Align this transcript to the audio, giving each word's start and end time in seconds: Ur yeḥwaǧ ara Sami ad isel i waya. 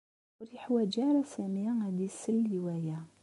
Ur 0.39 0.47
yeḥwaǧ 0.53 0.93
ara 1.07 1.21
Sami 1.33 1.67
ad 1.87 1.97
isel 2.07 2.43
i 2.57 2.59
waya. 2.63 2.99